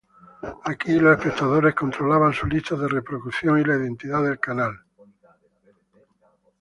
Aquí 0.63 0.93
los 0.97 1.15
espectadores 1.15 1.75
controlaban 1.75 2.33
su 2.33 2.47
lista 2.47 2.75
de 2.75 2.87
reproducción 2.87 3.59
y 3.59 3.63
la 3.63 3.75
identidad 3.77 4.23
del 4.23 4.39
canal. 4.39 4.79